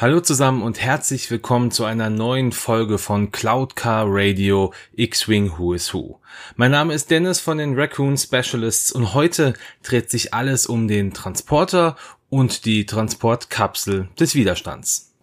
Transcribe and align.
Hallo 0.00 0.20
zusammen 0.20 0.62
und 0.62 0.80
herzlich 0.80 1.28
willkommen 1.28 1.72
zu 1.72 1.84
einer 1.84 2.08
neuen 2.08 2.52
Folge 2.52 2.98
von 2.98 3.32
Cloud 3.32 3.74
Car 3.74 4.04
Radio 4.06 4.72
X-Wing 4.94 5.58
Who 5.58 5.74
is 5.74 5.92
Who. 5.92 6.20
Mein 6.54 6.70
Name 6.70 6.94
ist 6.94 7.10
Dennis 7.10 7.40
von 7.40 7.58
den 7.58 7.76
Raccoon 7.76 8.16
Specialists 8.16 8.92
und 8.92 9.12
heute 9.12 9.54
dreht 9.82 10.08
sich 10.08 10.32
alles 10.32 10.68
um 10.68 10.86
den 10.86 11.14
Transporter 11.14 11.96
und 12.30 12.64
die 12.64 12.86
Transportkapsel 12.86 14.08
des 14.16 14.36
Widerstands. 14.36 15.16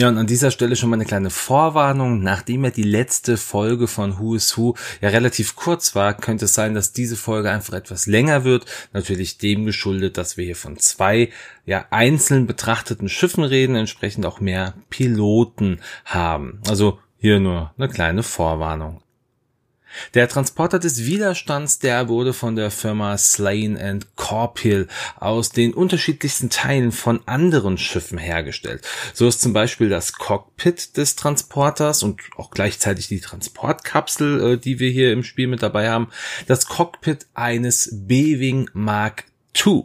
Ja, 0.00 0.06
und 0.06 0.16
an 0.16 0.28
dieser 0.28 0.52
Stelle 0.52 0.76
schon 0.76 0.90
mal 0.90 0.94
eine 0.94 1.06
kleine 1.06 1.28
Vorwarnung. 1.28 2.22
Nachdem 2.22 2.62
ja 2.62 2.70
die 2.70 2.84
letzte 2.84 3.36
Folge 3.36 3.88
von 3.88 4.20
Who 4.20 4.36
is 4.36 4.56
Who 4.56 4.76
ja 5.00 5.08
relativ 5.08 5.56
kurz 5.56 5.96
war, 5.96 6.14
könnte 6.14 6.44
es 6.44 6.54
sein, 6.54 6.72
dass 6.74 6.92
diese 6.92 7.16
Folge 7.16 7.50
einfach 7.50 7.74
etwas 7.74 8.06
länger 8.06 8.44
wird. 8.44 8.64
Natürlich 8.92 9.38
dem 9.38 9.66
geschuldet, 9.66 10.16
dass 10.16 10.36
wir 10.36 10.44
hier 10.44 10.54
von 10.54 10.78
zwei 10.78 11.30
ja 11.66 11.84
einzeln 11.90 12.46
betrachteten 12.46 13.08
Schiffen 13.08 13.42
reden, 13.42 13.74
entsprechend 13.74 14.24
auch 14.24 14.38
mehr 14.38 14.74
Piloten 14.88 15.80
haben. 16.04 16.60
Also 16.68 17.00
hier 17.18 17.40
nur 17.40 17.74
eine 17.76 17.88
kleine 17.88 18.22
Vorwarnung. 18.22 19.02
Der 20.14 20.28
Transporter 20.28 20.78
des 20.78 21.04
Widerstands, 21.04 21.78
der 21.78 22.08
wurde 22.08 22.32
von 22.32 22.56
der 22.56 22.70
Firma 22.70 23.16
Slane 23.18 24.00
Corpil 24.16 24.88
aus 25.16 25.50
den 25.50 25.72
unterschiedlichsten 25.74 26.50
Teilen 26.50 26.92
von 26.92 27.20
anderen 27.26 27.78
Schiffen 27.78 28.18
hergestellt. 28.18 28.86
So 29.14 29.26
ist 29.26 29.40
zum 29.40 29.52
Beispiel 29.52 29.88
das 29.88 30.12
Cockpit 30.12 30.96
des 30.96 31.16
Transporters 31.16 32.02
und 32.02 32.20
auch 32.36 32.50
gleichzeitig 32.50 33.08
die 33.08 33.20
Transportkapsel, 33.20 34.54
äh, 34.54 34.58
die 34.58 34.78
wir 34.78 34.90
hier 34.90 35.12
im 35.12 35.22
Spiel 35.22 35.46
mit 35.46 35.62
dabei 35.62 35.88
haben, 35.88 36.08
das 36.46 36.66
Cockpit 36.66 37.26
eines 37.34 37.90
B-Wing 37.92 38.70
Mark 38.72 39.24
II. 39.54 39.84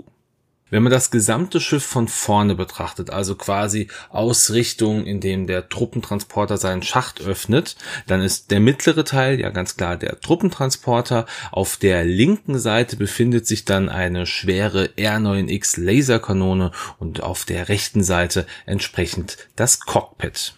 Wenn 0.73 0.81
man 0.81 0.91
das 0.91 1.11
gesamte 1.11 1.61
Schiff 1.61 1.85
von 1.85 2.07
vorne 2.07 2.55
betrachtet, 2.55 3.11
also 3.11 3.35
quasi 3.35 3.89
aus 4.09 4.49
Richtung, 4.49 5.05
in 5.05 5.19
dem 5.19 5.45
der 5.45 5.69
Truppentransporter 5.69 6.57
seinen 6.57 6.81
Schacht 6.81 7.21
öffnet, 7.21 7.75
dann 8.07 8.21
ist 8.21 8.49
der 8.49 8.59
mittlere 8.59 9.03
Teil 9.03 9.39
ja 9.39 9.51
ganz 9.51 9.77
klar 9.77 9.97
der 9.97 10.19
Truppentransporter. 10.19 11.27
Auf 11.51 11.77
der 11.77 12.03
linken 12.05 12.57
Seite 12.57 12.95
befindet 12.95 13.45
sich 13.45 13.65
dann 13.65 13.87
eine 13.87 14.25
schwere 14.25 14.85
R9X 14.97 15.79
Laserkanone 15.79 16.71
und 16.97 17.21
auf 17.21 17.45
der 17.45 17.69
rechten 17.69 18.03
Seite 18.03 18.47
entsprechend 18.65 19.37
das 19.55 19.79
Cockpit. 19.79 20.55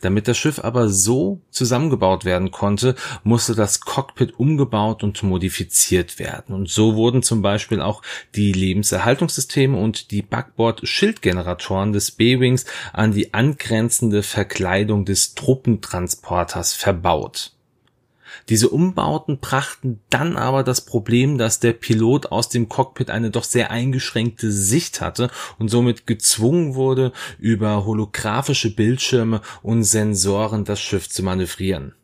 Damit 0.00 0.28
das 0.28 0.38
Schiff 0.38 0.60
aber 0.60 0.88
so 0.88 1.40
zusammengebaut 1.50 2.24
werden 2.24 2.50
konnte, 2.50 2.94
musste 3.24 3.54
das 3.54 3.80
Cockpit 3.80 4.38
umgebaut 4.38 5.02
und 5.02 5.22
modifiziert 5.22 6.18
werden. 6.18 6.54
Und 6.54 6.68
so 6.68 6.94
wurden 6.94 7.22
zum 7.22 7.42
Beispiel 7.42 7.80
auch 7.80 8.02
die 8.34 8.52
Lebenserhaltungssysteme 8.52 9.76
und 9.76 10.12
die 10.12 10.22
Backbord-Schildgeneratoren 10.22 11.92
des 11.92 12.12
B-Wings 12.12 12.64
an 12.92 13.12
die 13.12 13.34
angrenzende 13.34 14.22
Verkleidung 14.22 15.04
des 15.04 15.34
Truppentransporters 15.34 16.74
verbaut. 16.74 17.52
Diese 18.48 18.68
Umbauten 18.68 19.38
brachten 19.38 20.00
dann 20.10 20.36
aber 20.36 20.62
das 20.62 20.80
Problem, 20.84 21.38
dass 21.38 21.60
der 21.60 21.72
Pilot 21.72 22.26
aus 22.32 22.48
dem 22.48 22.68
Cockpit 22.68 23.10
eine 23.10 23.30
doch 23.30 23.44
sehr 23.44 23.70
eingeschränkte 23.70 24.50
Sicht 24.50 25.00
hatte 25.00 25.30
und 25.58 25.68
somit 25.68 26.06
gezwungen 26.06 26.74
wurde, 26.74 27.12
über 27.38 27.84
holographische 27.84 28.74
Bildschirme 28.74 29.40
und 29.62 29.84
Sensoren 29.84 30.64
das 30.64 30.80
Schiff 30.80 31.08
zu 31.08 31.22
manövrieren. 31.22 31.94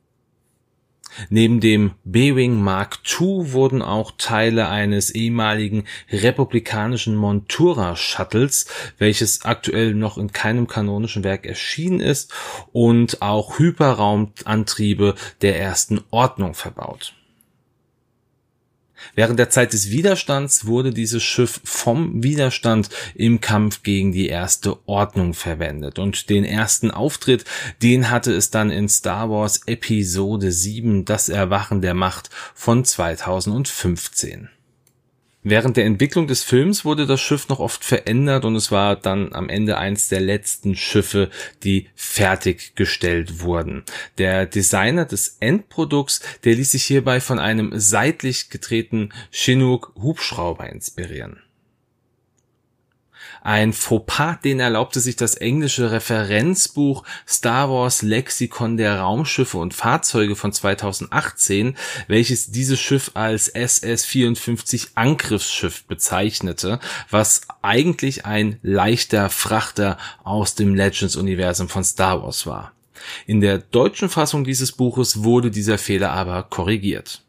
Neben 1.30 1.60
dem 1.60 1.92
B-Wing 2.04 2.60
Mark 2.60 2.98
II 3.20 3.52
wurden 3.52 3.82
auch 3.82 4.12
Teile 4.18 4.68
eines 4.68 5.10
ehemaligen 5.10 5.84
republikanischen 6.10 7.16
Montura 7.16 7.96
Shuttles, 7.96 8.66
welches 8.98 9.44
aktuell 9.44 9.94
noch 9.94 10.18
in 10.18 10.32
keinem 10.32 10.66
kanonischen 10.66 11.24
Werk 11.24 11.46
erschienen 11.46 12.00
ist, 12.00 12.32
und 12.72 13.22
auch 13.22 13.58
Hyperraumantriebe 13.58 15.14
der 15.42 15.58
ersten 15.58 16.00
Ordnung 16.10 16.54
verbaut. 16.54 17.14
Während 19.14 19.38
der 19.38 19.50
Zeit 19.50 19.72
des 19.72 19.90
Widerstands 19.90 20.66
wurde 20.66 20.92
dieses 20.92 21.22
Schiff 21.22 21.60
vom 21.64 22.22
Widerstand 22.22 22.88
im 23.14 23.40
Kampf 23.40 23.82
gegen 23.82 24.12
die 24.12 24.28
erste 24.28 24.76
Ordnung 24.86 25.34
verwendet. 25.34 25.98
Und 25.98 26.30
den 26.30 26.44
ersten 26.44 26.90
Auftritt, 26.90 27.44
den 27.82 28.10
hatte 28.10 28.32
es 28.32 28.50
dann 28.50 28.70
in 28.70 28.88
Star 28.88 29.30
Wars 29.30 29.60
Episode 29.66 30.52
7, 30.52 31.04
das 31.04 31.28
Erwachen 31.28 31.80
der 31.80 31.94
Macht 31.94 32.30
von 32.54 32.84
2015. 32.84 34.48
Während 35.46 35.76
der 35.76 35.84
Entwicklung 35.84 36.26
des 36.26 36.42
Films 36.42 36.86
wurde 36.86 37.04
das 37.04 37.20
Schiff 37.20 37.50
noch 37.50 37.58
oft 37.58 37.84
verändert 37.84 38.46
und 38.46 38.56
es 38.56 38.72
war 38.72 38.96
dann 38.96 39.34
am 39.34 39.50
Ende 39.50 39.76
eins 39.76 40.08
der 40.08 40.20
letzten 40.20 40.74
Schiffe, 40.74 41.28
die 41.62 41.88
fertiggestellt 41.94 43.40
wurden. 43.40 43.84
Der 44.16 44.46
Designer 44.46 45.04
des 45.04 45.36
Endprodukts, 45.40 46.22
der 46.44 46.54
ließ 46.54 46.72
sich 46.72 46.84
hierbei 46.84 47.20
von 47.20 47.38
einem 47.38 47.72
seitlich 47.74 48.48
gedrehten 48.48 49.12
Chinook 49.30 49.92
Hubschrauber 49.96 50.70
inspirieren. 50.70 51.43
Ein 53.46 53.74
Fauxpas, 53.74 54.36
den 54.42 54.58
erlaubte 54.58 55.00
sich 55.00 55.16
das 55.16 55.34
englische 55.34 55.90
Referenzbuch 55.90 57.04
Star 57.28 57.68
Wars 57.68 58.00
Lexikon 58.00 58.78
der 58.78 59.00
Raumschiffe 59.00 59.58
und 59.58 59.74
Fahrzeuge 59.74 60.34
von 60.34 60.50
2018, 60.50 61.76
welches 62.08 62.52
dieses 62.52 62.80
Schiff 62.80 63.10
als 63.12 63.54
SS-54 63.54 64.92
Angriffsschiff 64.94 65.84
bezeichnete, 65.84 66.80
was 67.10 67.42
eigentlich 67.60 68.24
ein 68.24 68.58
leichter 68.62 69.28
Frachter 69.28 69.98
aus 70.22 70.54
dem 70.54 70.74
Legends-Universum 70.74 71.68
von 71.68 71.84
Star 71.84 72.22
Wars 72.22 72.46
war. 72.46 72.72
In 73.26 73.42
der 73.42 73.58
deutschen 73.58 74.08
Fassung 74.08 74.44
dieses 74.44 74.72
Buches 74.72 75.22
wurde 75.22 75.50
dieser 75.50 75.76
Fehler 75.76 76.12
aber 76.12 76.44
korrigiert. 76.44 77.23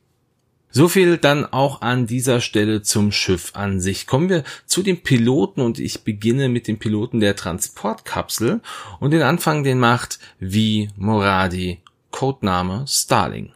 So 0.77 0.89
viel 0.89 1.17
dann 1.17 1.45
auch 1.45 1.79
an 1.79 2.05
dieser 2.05 2.41
Stelle 2.41 2.81
zum 2.81 3.13
Schiff 3.13 3.51
an 3.53 3.79
sich. 3.79 4.07
Kommen 4.07 4.27
wir 4.27 4.43
zu 4.65 4.83
den 4.83 5.03
Piloten 5.03 5.61
und 5.61 5.79
ich 5.79 6.03
beginne 6.03 6.49
mit 6.49 6.67
dem 6.67 6.79
Piloten 6.79 7.21
der 7.21 7.37
Transportkapsel 7.37 8.59
und 8.99 9.11
den 9.11 9.21
Anfang 9.21 9.63
den 9.63 9.79
macht 9.79 10.19
wie 10.37 10.89
Moradi, 10.97 11.79
Codename 12.11 12.83
Starling. 12.89 13.53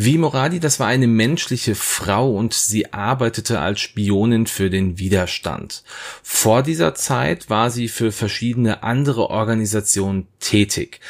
Wie 0.00 0.16
Moradi, 0.16 0.60
das 0.60 0.78
war 0.78 0.86
eine 0.86 1.08
menschliche 1.08 1.74
Frau 1.74 2.30
und 2.30 2.54
sie 2.54 2.92
arbeitete 2.92 3.58
als 3.58 3.80
Spionin 3.80 4.46
für 4.46 4.70
den 4.70 5.00
Widerstand. 5.00 5.82
Vor 6.22 6.62
dieser 6.62 6.94
Zeit 6.94 7.50
war 7.50 7.72
sie 7.72 7.88
für 7.88 8.12
verschiedene 8.12 8.84
andere 8.84 9.28
Organisationen 9.28 10.28
tätig. 10.38 11.00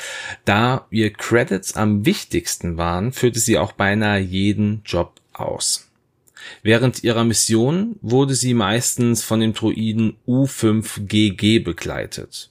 Da 0.46 0.86
ihr 0.90 1.12
Credits 1.12 1.76
am 1.76 2.06
wichtigsten 2.06 2.78
waren, 2.78 3.12
führte 3.12 3.40
sie 3.40 3.58
auch 3.58 3.72
beinahe 3.72 4.20
jeden 4.20 4.80
Job 4.86 5.20
aus. 5.34 5.90
Während 6.62 7.04
ihrer 7.04 7.24
Mission 7.24 7.96
wurde 8.00 8.34
sie 8.34 8.54
meistens 8.54 9.22
von 9.22 9.40
dem 9.40 9.52
Druiden 9.52 10.16
U5GG 10.26 11.62
begleitet. 11.62 12.48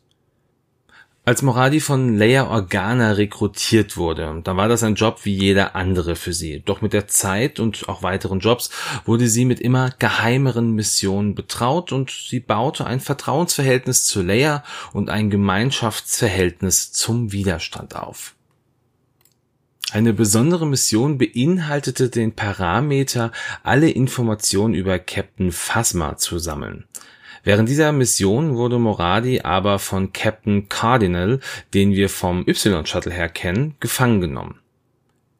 Als 1.27 1.41
Moradi 1.41 1.81
von 1.81 2.15
Leia 2.15 2.47
Organa 2.47 3.11
rekrutiert 3.11 3.97
wurde, 3.97 4.39
da 4.45 4.55
war 4.55 4.69
das 4.69 4.81
ein 4.83 4.95
Job 4.95 5.25
wie 5.25 5.35
jeder 5.35 5.75
andere 5.75 6.15
für 6.15 6.31
sie. 6.31 6.61
Doch 6.63 6.79
mit 6.79 6.93
der 6.93 7.09
Zeit 7.09 7.59
und 7.59 7.89
auch 7.89 8.01
weiteren 8.01 8.39
Jobs 8.39 8.69
wurde 9.03 9.27
sie 9.27 9.43
mit 9.43 9.59
immer 9.59 9.89
geheimeren 9.99 10.71
Missionen 10.71 11.35
betraut 11.35 11.91
und 11.91 12.11
sie 12.11 12.39
baute 12.39 12.85
ein 12.85 13.01
Vertrauensverhältnis 13.01 14.05
zu 14.05 14.21
Leia 14.21 14.63
und 14.93 15.09
ein 15.09 15.29
Gemeinschaftsverhältnis 15.29 16.93
zum 16.93 17.33
Widerstand 17.33 17.97
auf. 17.97 18.33
Eine 19.91 20.13
besondere 20.13 20.65
Mission 20.65 21.17
beinhaltete 21.17 22.07
den 22.07 22.35
Parameter, 22.35 23.33
alle 23.63 23.89
Informationen 23.89 24.75
über 24.75 24.97
Captain 24.97 25.51
Phasma 25.51 26.15
zu 26.15 26.39
sammeln. 26.39 26.85
Während 27.47 27.69
dieser 27.69 27.93
Mission 27.93 28.57
wurde 28.57 28.77
Moradi 28.77 29.39
aber 29.39 29.79
von 29.79 30.11
Captain 30.11 30.67
Cardinal, 30.67 31.39
den 31.73 31.93
wir 31.93 32.09
vom 32.09 32.43
Y-Shuttle 32.45 33.13
her 33.13 33.29
kennen, 33.29 33.75
gefangen 33.79 34.19
genommen. 34.19 34.59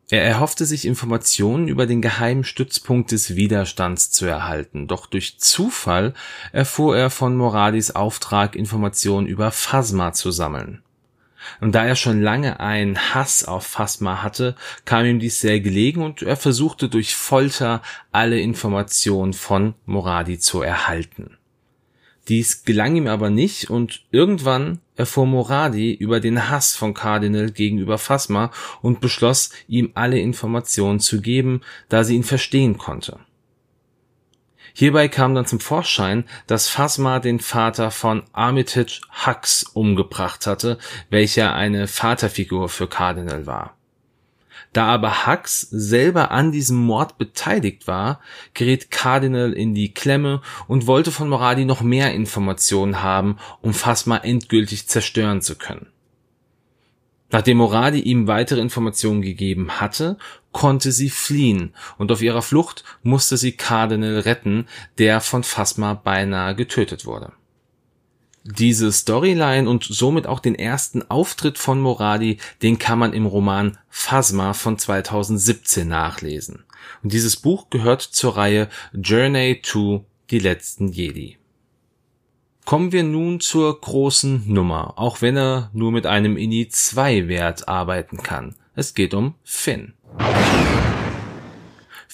Er 0.09 0.23
erhoffte 0.23 0.65
sich 0.65 0.85
Informationen 0.85 1.67
über 1.67 1.85
den 1.85 2.01
geheimen 2.01 2.45
Stützpunkt 2.45 3.11
des 3.11 3.35
Widerstands 3.35 4.09
zu 4.09 4.25
erhalten, 4.25 4.87
doch 4.87 5.07
durch 5.07 5.37
Zufall 5.39 6.13
erfuhr 6.53 6.97
er 6.97 7.09
von 7.09 7.35
Moradis 7.35 7.91
Auftrag, 7.91 8.55
Informationen 8.55 9.27
über 9.27 9.51
Phasma 9.51 10.13
zu 10.13 10.31
sammeln. 10.31 10.83
Und 11.59 11.75
da 11.75 11.85
er 11.85 11.97
schon 11.97 12.21
lange 12.21 12.61
einen 12.61 12.97
Hass 12.97 13.43
auf 13.43 13.67
Phasma 13.67 14.23
hatte, 14.23 14.55
kam 14.85 15.05
ihm 15.05 15.19
dies 15.19 15.41
sehr 15.41 15.59
gelegen 15.59 16.03
und 16.03 16.21
er 16.21 16.37
versuchte 16.37 16.87
durch 16.87 17.15
Folter 17.15 17.81
alle 18.13 18.39
Informationen 18.39 19.33
von 19.33 19.73
Moradi 19.85 20.39
zu 20.39 20.61
erhalten. 20.61 21.36
Dies 22.27 22.63
gelang 22.63 22.95
ihm 22.95 23.07
aber 23.07 23.29
nicht 23.29 23.69
und 23.69 24.03
irgendwann 24.11 24.79
erfuhr 24.95 25.25
Moradi 25.25 25.93
über 25.93 26.19
den 26.19 26.49
Hass 26.49 26.75
von 26.75 26.93
Cardinal 26.93 27.51
gegenüber 27.51 27.97
Phasma 27.97 28.51
und 28.81 28.99
beschloss, 28.99 29.51
ihm 29.67 29.91
alle 29.93 30.19
Informationen 30.19 30.99
zu 30.99 31.21
geben, 31.21 31.61
da 31.87 32.03
sie 32.03 32.15
ihn 32.15 32.23
verstehen 32.23 32.77
konnte. 32.77 33.19
Hierbei 34.73 35.07
kam 35.07 35.33
dann 35.33 35.45
zum 35.45 35.59
Vorschein, 35.59 36.25
dass 36.45 36.67
Phasma 36.67 37.19
den 37.19 37.39
Vater 37.39 37.89
von 37.89 38.23
Armitage 38.33 39.01
Hux 39.25 39.63
umgebracht 39.63 40.45
hatte, 40.45 40.77
welcher 41.09 41.55
eine 41.55 41.87
Vaterfigur 41.87 42.69
für 42.69 42.87
Cardinal 42.87 43.47
war. 43.47 43.76
Da 44.77 44.85
aber 44.85 45.25
Hux 45.25 45.61
selber 45.71 46.29
an 46.29 46.51
diesem 46.51 46.77
Mord 46.77 47.17
beteiligt 47.17 47.87
war, 47.87 48.21
gerät 48.53 48.91
Cardinal 48.91 49.53
in 49.53 49.73
die 49.73 49.91
Klemme 49.91 50.43
und 50.67 50.85
wollte 50.85 51.11
von 51.11 51.29
Moradi 51.29 51.65
noch 51.65 51.81
mehr 51.81 52.13
Informationen 52.13 53.01
haben, 53.01 53.39
um 53.63 53.73
Phasma 53.73 54.17
endgültig 54.17 54.87
zerstören 54.87 55.41
zu 55.41 55.55
können. 55.55 55.87
Nachdem 57.31 57.57
Moradi 57.57 58.01
ihm 58.01 58.27
weitere 58.27 58.61
Informationen 58.61 59.23
gegeben 59.23 59.81
hatte, 59.81 60.19
konnte 60.51 60.91
sie 60.91 61.09
fliehen 61.09 61.73
und 61.97 62.11
auf 62.11 62.21
ihrer 62.21 62.43
Flucht 62.43 62.83
musste 63.01 63.35
sie 63.35 63.53
Cardinal 63.53 64.19
retten, 64.19 64.67
der 64.99 65.21
von 65.21 65.41
Phasma 65.41 65.95
beinahe 65.95 66.53
getötet 66.53 67.07
wurde. 67.07 67.31
Diese 68.49 68.93
Storyline 68.93 69.69
und 69.69 69.83
somit 69.83 70.25
auch 70.25 70.39
den 70.39 70.55
ersten 70.55 71.03
Auftritt 71.09 71.57
von 71.57 71.81
Moradi, 71.81 72.37
den 72.61 72.79
kann 72.79 72.97
man 72.97 73.11
im 73.11 73.25
Roman 73.25 73.77
Phasma 73.89 74.53
von 74.53 74.77
2017 74.77 75.85
nachlesen. 75.85 76.63
Und 77.03 77.11
dieses 77.11 77.35
Buch 77.35 77.69
gehört 77.69 78.01
zur 78.01 78.37
Reihe 78.37 78.69
Journey 78.93 79.61
to 79.61 80.05
Die 80.31 80.39
letzten 80.39 80.87
Jedi. 80.87 81.37
Kommen 82.63 82.93
wir 82.93 83.03
nun 83.03 83.41
zur 83.41 83.81
großen 83.81 84.43
Nummer, 84.45 84.93
auch 84.97 85.21
wenn 85.21 85.35
er 85.35 85.69
nur 85.73 85.91
mit 85.91 86.05
einem 86.05 86.37
INI 86.37 86.69
2 86.69 87.27
Wert 87.27 87.67
arbeiten 87.67 88.17
kann. 88.17 88.55
Es 88.75 88.93
geht 88.93 89.13
um 89.13 89.35
Finn. 89.43 89.93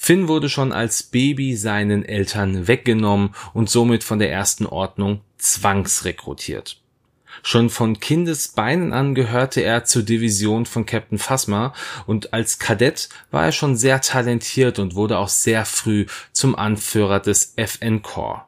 Finn 0.06 0.28
wurde 0.28 0.50
schon 0.50 0.74
als 0.74 1.02
Baby 1.02 1.56
seinen 1.56 2.04
Eltern 2.04 2.68
weggenommen 2.68 3.34
und 3.54 3.70
somit 3.70 4.04
von 4.04 4.20
der 4.20 4.30
ersten 4.30 4.66
Ordnung 4.66 5.22
zwangsrekrutiert. 5.38 6.82
Schon 7.42 7.70
von 7.70 7.98
Kindesbeinen 8.02 8.92
an 8.92 9.16
gehörte 9.16 9.62
er 9.62 9.86
zur 9.86 10.04
Division 10.04 10.66
von 10.66 10.86
Captain 10.86 11.20
Phasma 11.20 11.74
und 12.06 12.34
als 12.34 12.60
Kadett 12.60 13.08
war 13.32 13.46
er 13.46 13.54
schon 13.54 13.78
sehr 13.78 14.02
talentiert 14.02 14.78
und 14.78 14.96
wurde 14.96 15.18
auch 15.18 15.30
sehr 15.30 15.64
früh 15.64 16.06
zum 16.34 16.58
Anführer 16.58 17.22
des 17.22 17.54
FN 17.56 18.02
Corps. 18.02 18.46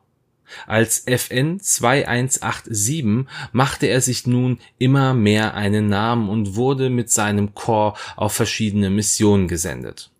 Als 0.67 1.07
FN 1.07 1.61
2187 1.61 3.27
machte 3.53 3.85
er 3.87 4.01
sich 4.01 4.27
nun 4.27 4.59
immer 4.77 5.13
mehr 5.13 5.53
einen 5.53 5.87
Namen 5.87 6.27
und 6.27 6.57
wurde 6.57 6.89
mit 6.89 7.09
seinem 7.09 7.55
Korps 7.55 8.01
auf 8.17 8.33
verschiedene 8.33 8.89
Missionen 8.89 9.47
gesendet. 9.47 10.11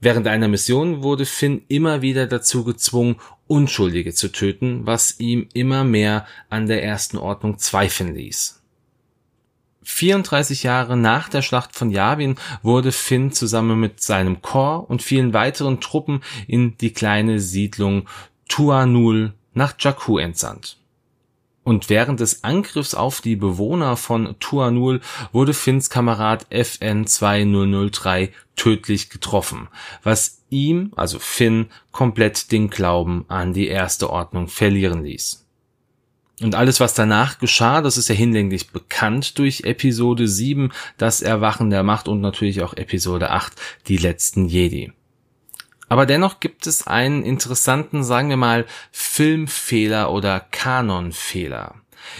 Während 0.00 0.28
einer 0.28 0.48
Mission 0.48 1.02
wurde 1.02 1.26
Finn 1.26 1.62
immer 1.68 2.02
wieder 2.02 2.26
dazu 2.26 2.64
gezwungen, 2.64 3.16
Unschuldige 3.48 4.14
zu 4.14 4.30
töten, 4.30 4.86
was 4.86 5.18
ihm 5.18 5.48
immer 5.54 5.82
mehr 5.82 6.26
an 6.50 6.66
der 6.66 6.84
ersten 6.84 7.16
Ordnung 7.16 7.58
zweifeln 7.58 8.14
ließ. 8.14 8.62
34 9.82 10.64
Jahre 10.64 10.98
nach 10.98 11.30
der 11.30 11.40
Schlacht 11.40 11.74
von 11.74 11.90
Yavin 11.90 12.36
wurde 12.62 12.92
Finn 12.92 13.32
zusammen 13.32 13.80
mit 13.80 14.02
seinem 14.02 14.42
Korps 14.42 14.90
und 14.90 15.02
vielen 15.02 15.32
weiteren 15.32 15.80
Truppen 15.80 16.20
in 16.46 16.76
die 16.76 16.92
kleine 16.92 17.40
Siedlung 17.40 18.06
Tuanul 18.48 19.32
nach 19.54 19.74
Jakku 19.78 20.18
entsandt. 20.18 20.76
Und 21.68 21.90
während 21.90 22.20
des 22.20 22.44
Angriffs 22.44 22.94
auf 22.94 23.20
die 23.20 23.36
Bewohner 23.36 23.98
von 23.98 24.36
Tuanul 24.40 25.02
wurde 25.32 25.52
Finns 25.52 25.90
Kamerad 25.90 26.46
FN 26.48 27.06
2003 27.06 28.32
tödlich 28.56 29.10
getroffen, 29.10 29.68
was 30.02 30.40
ihm, 30.48 30.94
also 30.96 31.18
Finn, 31.18 31.66
komplett 31.92 32.52
den 32.52 32.70
Glauben 32.70 33.26
an 33.28 33.52
die 33.52 33.66
erste 33.66 34.08
Ordnung 34.08 34.48
verlieren 34.48 35.04
ließ. 35.04 35.44
Und 36.40 36.54
alles, 36.54 36.80
was 36.80 36.94
danach 36.94 37.38
geschah, 37.38 37.82
das 37.82 37.98
ist 37.98 38.08
ja 38.08 38.14
hinlänglich 38.14 38.70
bekannt 38.70 39.38
durch 39.38 39.64
Episode 39.64 40.26
7, 40.26 40.72
das 40.96 41.20
Erwachen 41.20 41.68
der 41.68 41.82
Macht 41.82 42.08
und 42.08 42.22
natürlich 42.22 42.62
auch 42.62 42.72
Episode 42.78 43.30
8, 43.30 43.52
die 43.88 43.98
letzten 43.98 44.46
Jedi. 44.46 44.94
Aber 45.88 46.06
dennoch 46.06 46.40
gibt 46.40 46.66
es 46.66 46.86
einen 46.86 47.22
interessanten, 47.22 48.04
sagen 48.04 48.28
wir 48.28 48.36
mal, 48.36 48.66
Filmfehler 48.92 50.12
oder 50.12 50.40
Kanonfehler. 50.40 51.74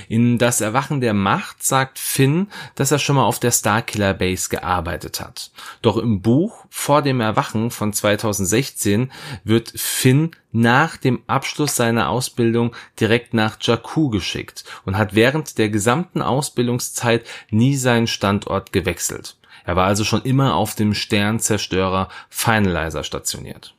In 0.09 0.39
Das 0.39 0.61
Erwachen 0.61 1.01
der 1.01 1.15
Macht 1.15 1.63
sagt 1.63 1.99
Finn, 1.99 2.49
dass 2.75 2.91
er 2.91 2.99
schon 2.99 3.17
mal 3.17 3.25
auf 3.25 3.39
der 3.39 3.53
Starkiller 3.53 4.15
Base 4.15 4.49
gearbeitet 4.49 5.21
hat. 5.21 5.51
Doch 5.83 5.97
im 5.97 6.21
Buch 6.21 6.67
Vor 6.71 7.03
dem 7.03 7.21
Erwachen 7.21 7.71
von 7.71 7.93
2016 7.93 9.11
wird 9.45 9.73
Finn 9.77 10.33
nach 10.53 10.97
dem 10.97 11.23
Abschluss 11.27 11.77
seiner 11.77 12.09
Ausbildung 12.09 12.75
direkt 13.01 13.35
nach 13.35 13.57
Jakku 13.61 14.11
geschickt 14.11 14.65
und 14.85 14.97
hat 14.97 15.15
während 15.15 15.59
der 15.59 15.69
gesamten 15.69 16.23
Ausbildungszeit 16.23 17.27
nie 17.51 17.77
seinen 17.77 18.07
Standort 18.07 18.73
gewechselt. 18.73 19.37
Er 19.69 19.77
war 19.77 19.85
also 19.85 20.03
schon 20.03 20.23
immer 20.23 20.55
auf 20.55 20.75
dem 20.75 20.95
Sternzerstörer 20.95 22.09
Finalizer 22.31 23.05
stationiert. 23.05 23.75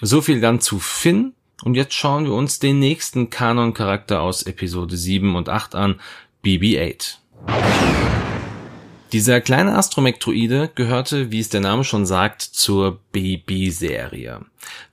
So 0.00 0.20
viel 0.20 0.40
dann 0.40 0.60
zu 0.60 0.78
Finn. 0.78 1.32
Und 1.64 1.74
jetzt 1.74 1.94
schauen 1.94 2.26
wir 2.26 2.32
uns 2.32 2.60
den 2.60 2.78
nächsten 2.78 3.28
Kanon-Charakter 3.28 4.20
aus 4.20 4.44
Episode 4.44 4.96
7 4.96 5.34
und 5.34 5.48
8 5.48 5.74
an, 5.74 6.00
BB-8. 6.44 7.16
Dieser 9.10 9.40
kleine 9.40 9.76
Astromektroide 9.76 10.70
gehörte, 10.72 11.32
wie 11.32 11.40
es 11.40 11.48
der 11.48 11.60
Name 11.60 11.82
schon 11.82 12.06
sagt, 12.06 12.42
zur 12.42 13.00
BB-Serie. 13.10 14.42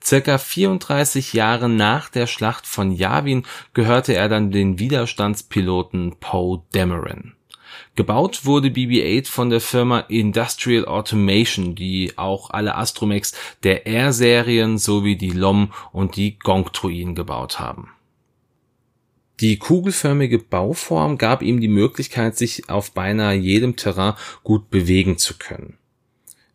Circa 0.03 0.39
34 0.39 1.33
Jahre 1.33 1.69
nach 1.69 2.09
der 2.09 2.25
Schlacht 2.25 2.65
von 2.65 2.91
Yavin 2.91 3.45
gehörte 3.75 4.15
er 4.15 4.29
dann 4.29 4.49
den 4.49 4.79
Widerstandspiloten 4.79 6.15
Poe 6.19 6.63
Dameron. 6.71 7.33
Gebaut 7.95 8.45
wurde 8.45 8.69
BB-8 8.69 9.27
von 9.27 9.49
der 9.51 9.61
Firma 9.61 9.99
Industrial 9.99 10.85
Automation, 10.85 11.75
die 11.75 12.13
auch 12.17 12.49
alle 12.49 12.75
Astromechs 12.75 13.33
der 13.61 13.85
R-Serien 13.85 14.79
sowie 14.79 15.15
die 15.15 15.29
LOM 15.29 15.71
und 15.91 16.15
die 16.15 16.39
Gong-Truinen 16.39 17.13
gebaut 17.13 17.59
haben. 17.59 17.91
Die 19.41 19.57
kugelförmige 19.57 20.39
Bauform 20.39 21.19
gab 21.19 21.43
ihm 21.43 21.59
die 21.61 21.67
Möglichkeit, 21.67 22.35
sich 22.35 22.69
auf 22.69 22.93
beinahe 22.93 23.35
jedem 23.35 23.75
Terrain 23.75 24.13
gut 24.43 24.71
bewegen 24.71 25.19
zu 25.19 25.37
können. 25.37 25.77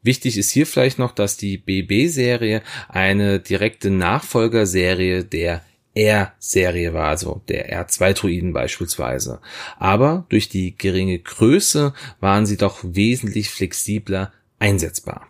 Wichtig 0.03 0.39
ist 0.39 0.51
hier 0.51 0.67
vielleicht 0.67 0.99
noch, 0.99 1.13
dass 1.13 1.37
die 1.37 1.59
BB-Serie 1.59 2.63
eine 2.89 3.41
direkte 3.41 3.91
Nachfolgerserie 3.91 5.25
der 5.25 5.63
R-Serie 5.99 6.95
war, 6.95 7.09
also 7.09 7.43
der 7.49 7.73
R2-Druiden 7.85 8.53
beispielsweise. 8.53 9.41
Aber 9.79 10.27
durch 10.29 10.49
die 10.49 10.79
geringe 10.79 11.19
Größe 11.19 11.93
waren 12.21 12.47
sie 12.47 12.57
doch 12.57 12.79
wesentlich 12.83 13.51
flexibler 13.51 14.33
einsetzbar. 14.61 15.27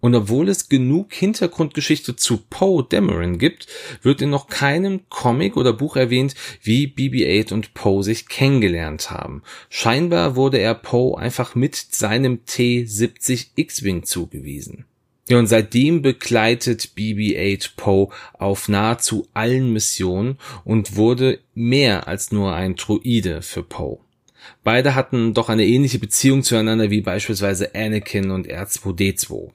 Und 0.00 0.14
obwohl 0.14 0.48
es 0.48 0.70
genug 0.70 1.12
Hintergrundgeschichte 1.12 2.16
zu 2.16 2.38
Poe 2.48 2.86
Dameron 2.88 3.38
gibt, 3.38 3.66
wird 4.02 4.22
in 4.22 4.30
noch 4.30 4.46
keinem 4.46 5.02
Comic 5.10 5.58
oder 5.58 5.74
Buch 5.74 5.96
erwähnt, 5.96 6.34
wie 6.62 6.86
BB-8 6.86 7.52
und 7.52 7.74
Poe 7.74 8.02
sich 8.02 8.26
kennengelernt 8.26 9.10
haben. 9.10 9.42
Scheinbar 9.68 10.36
wurde 10.36 10.58
er 10.58 10.74
Poe 10.74 11.18
einfach 11.18 11.54
mit 11.54 11.74
seinem 11.74 12.46
T-70 12.46 13.48
X-Wing 13.56 14.04
zugewiesen. 14.04 14.86
Ja, 15.28 15.38
und 15.38 15.46
seitdem 15.46 16.02
begleitet 16.02 16.92
BB-8 16.96 17.70
Poe 17.76 18.08
auf 18.32 18.68
nahezu 18.68 19.28
allen 19.32 19.72
Missionen 19.72 20.38
und 20.64 20.96
wurde 20.96 21.38
mehr 21.54 22.08
als 22.08 22.32
nur 22.32 22.54
ein 22.54 22.74
Druide 22.74 23.42
für 23.42 23.62
Poe. 23.62 23.98
Beide 24.64 24.94
hatten 24.94 25.34
doch 25.34 25.48
eine 25.48 25.66
ähnliche 25.66 25.98
Beziehung 25.98 26.42
zueinander 26.42 26.90
wie 26.90 27.02
beispielsweise 27.02 27.74
Anakin 27.74 28.30
und 28.30 28.48
R2D2. 28.48 29.50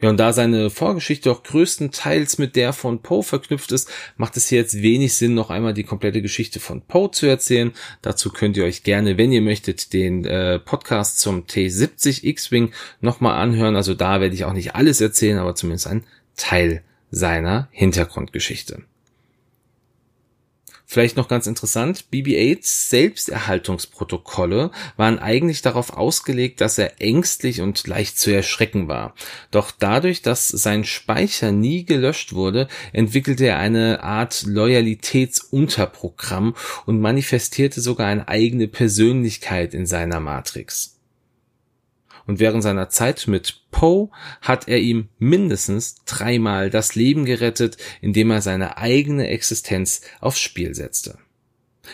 Ja, 0.00 0.10
und 0.10 0.18
da 0.18 0.34
seine 0.34 0.68
Vorgeschichte 0.68 1.30
auch 1.30 1.42
größtenteils 1.42 2.36
mit 2.36 2.54
der 2.54 2.74
von 2.74 3.00
Poe 3.00 3.22
verknüpft 3.22 3.72
ist, 3.72 3.90
macht 4.18 4.36
es 4.36 4.48
hier 4.48 4.58
jetzt 4.58 4.82
wenig 4.82 5.14
Sinn, 5.14 5.34
noch 5.34 5.48
einmal 5.48 5.72
die 5.72 5.84
komplette 5.84 6.20
Geschichte 6.20 6.60
von 6.60 6.82
Poe 6.82 7.10
zu 7.10 7.26
erzählen. 7.26 7.72
Dazu 8.02 8.30
könnt 8.30 8.58
ihr 8.58 8.64
euch 8.64 8.82
gerne, 8.82 9.16
wenn 9.16 9.32
ihr 9.32 9.40
möchtet, 9.40 9.94
den 9.94 10.26
äh, 10.26 10.58
Podcast 10.58 11.18
zum 11.18 11.44
T70 11.46 12.24
X-Wing 12.24 12.72
nochmal 13.00 13.40
anhören. 13.40 13.74
Also 13.74 13.94
da 13.94 14.20
werde 14.20 14.34
ich 14.34 14.44
auch 14.44 14.52
nicht 14.52 14.74
alles 14.74 15.00
erzählen, 15.00 15.38
aber 15.38 15.54
zumindest 15.54 15.86
ein 15.86 16.04
Teil 16.36 16.82
seiner 17.10 17.68
Hintergrundgeschichte. 17.70 18.82
Vielleicht 20.88 21.16
noch 21.16 21.26
ganz 21.26 21.48
interessant, 21.48 22.04
BB-8s 22.12 22.90
Selbsterhaltungsprotokolle 22.90 24.70
waren 24.96 25.18
eigentlich 25.18 25.60
darauf 25.60 25.92
ausgelegt, 25.92 26.60
dass 26.60 26.78
er 26.78 27.00
ängstlich 27.00 27.60
und 27.60 27.84
leicht 27.88 28.20
zu 28.20 28.30
erschrecken 28.30 28.86
war. 28.86 29.16
Doch 29.50 29.72
dadurch, 29.72 30.22
dass 30.22 30.46
sein 30.46 30.84
Speicher 30.84 31.50
nie 31.50 31.84
gelöscht 31.84 32.34
wurde, 32.34 32.68
entwickelte 32.92 33.46
er 33.46 33.58
eine 33.58 34.04
Art 34.04 34.44
Loyalitätsunterprogramm 34.46 36.54
und 36.86 37.00
manifestierte 37.00 37.80
sogar 37.80 38.06
eine 38.06 38.28
eigene 38.28 38.68
Persönlichkeit 38.68 39.74
in 39.74 39.86
seiner 39.86 40.20
Matrix. 40.20 40.95
Und 42.26 42.40
während 42.40 42.62
seiner 42.62 42.88
Zeit 42.88 43.26
mit 43.26 43.62
Poe 43.70 44.10
hat 44.40 44.68
er 44.68 44.78
ihm 44.78 45.08
mindestens 45.18 46.04
dreimal 46.04 46.70
das 46.70 46.94
Leben 46.94 47.24
gerettet, 47.24 47.76
indem 48.00 48.30
er 48.30 48.42
seine 48.42 48.78
eigene 48.78 49.28
Existenz 49.28 50.02
aufs 50.20 50.40
Spiel 50.40 50.74
setzte. 50.74 51.18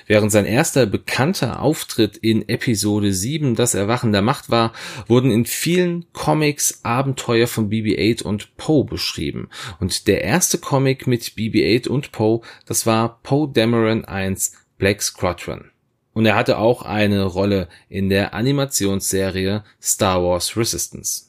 Während 0.06 0.32
sein 0.32 0.46
erster 0.46 0.86
bekannter 0.86 1.60
Auftritt 1.60 2.16
in 2.16 2.48
Episode 2.48 3.12
7 3.12 3.54
Das 3.54 3.74
Erwachen 3.74 4.12
der 4.12 4.22
Macht 4.22 4.50
war, 4.50 4.72
wurden 5.06 5.30
in 5.30 5.44
vielen 5.44 6.06
Comics 6.12 6.80
Abenteuer 6.82 7.46
von 7.46 7.70
BB-8 7.70 8.22
und 8.22 8.56
Poe 8.56 8.84
beschrieben. 8.84 9.48
Und 9.80 10.06
der 10.08 10.22
erste 10.22 10.58
Comic 10.58 11.06
mit 11.06 11.22
BB-8 11.22 11.88
und 11.88 12.12
Poe, 12.12 12.40
das 12.66 12.86
war 12.86 13.20
Poe 13.22 13.50
Dameron 13.52 14.04
1 14.04 14.52
Black 14.78 15.02
Squadron. 15.02 15.71
Und 16.14 16.26
er 16.26 16.34
hatte 16.34 16.58
auch 16.58 16.82
eine 16.82 17.24
Rolle 17.24 17.68
in 17.88 18.08
der 18.08 18.34
Animationsserie 18.34 19.64
Star 19.80 20.22
Wars 20.22 20.56
Resistance. 20.56 21.26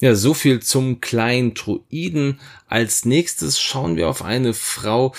Ja, 0.00 0.14
so 0.14 0.34
viel 0.34 0.60
zum 0.60 1.00
kleinen 1.00 1.54
Druiden. 1.54 2.40
Als 2.66 3.04
nächstes 3.04 3.60
schauen 3.60 3.96
wir 3.96 4.08
auf 4.08 4.22
eine 4.22 4.52
Frau, 4.52 5.14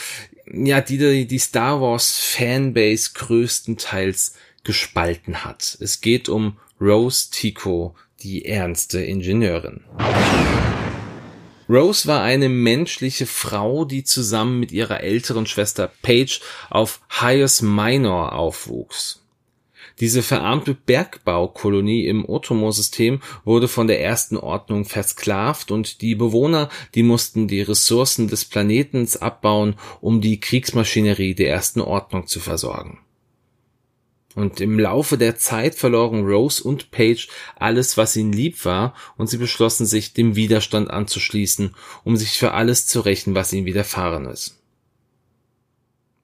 ja, 0.52 0.82
die 0.82 1.28
die 1.28 1.40
Star 1.40 1.82
Wars 1.82 2.20
Fanbase 2.20 3.12
größtenteils 3.14 4.34
gespalten 4.64 5.44
hat. 5.44 5.78
Es 5.82 6.02
geht 6.02 6.30
um 6.30 6.58
Rose 6.80 7.30
Tico, 7.32 7.96
die 8.22 8.46
ernste 8.46 9.02
Ingenieurin. 9.02 9.84
Rose 11.70 12.08
war 12.08 12.22
eine 12.22 12.48
menschliche 12.48 13.26
Frau, 13.26 13.84
die 13.84 14.04
zusammen 14.04 14.60
mit 14.60 14.72
ihrer 14.72 15.02
älteren 15.02 15.46
Schwester 15.46 15.92
Paige 16.02 16.40
auf 16.70 17.02
Hyers 17.10 17.62
Minor 17.62 18.34
aufwuchs. 18.34 19.24
Diese 20.00 20.22
verarmte 20.22 20.76
Bergbaukolonie 20.76 22.06
im 22.06 22.24
Otomo-System 22.30 23.22
wurde 23.44 23.68
von 23.68 23.88
der 23.88 24.00
ersten 24.02 24.38
Ordnung 24.38 24.86
versklavt 24.86 25.72
und 25.72 26.02
die 26.02 26.14
Bewohner, 26.14 26.70
die 26.94 27.04
mussten 27.04 27.48
die 27.48 27.62
Ressourcen 27.62 28.28
des 28.28 28.46
Planetens 28.46 29.18
abbauen, 29.18 29.76
um 30.00 30.22
die 30.22 30.40
Kriegsmaschinerie 30.40 31.34
der 31.34 31.50
ersten 31.50 31.82
Ordnung 31.82 32.28
zu 32.28 32.40
versorgen. 32.40 33.00
Und 34.36 34.62
im 34.62 34.80
Laufe 34.80 35.18
der 35.18 35.38
Zeit 35.38 35.74
verloren 35.74 36.26
Rose 36.26 36.64
und 36.64 36.92
Paige 36.92 37.28
alles, 37.56 37.98
was 37.98 38.16
ihnen 38.16 38.34
lieb 38.34 38.66
war, 38.66 38.94
und 39.18 39.28
sie 39.28 39.38
beschlossen 39.38 39.86
sich, 39.86 40.14
dem 40.14 40.36
Widerstand 40.36 40.92
anzuschließen, 40.92 41.76
um 42.04 42.18
sich 42.18 42.38
für 42.38 42.52
alles 42.52 42.86
zu 42.86 43.00
rächen, 43.02 43.34
was 43.34 43.52
ihnen 43.54 43.66
widerfahren 43.66 44.26
ist. 44.26 44.58